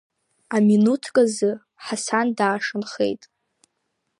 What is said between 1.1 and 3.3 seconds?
азы Ҳасан даашанхеит.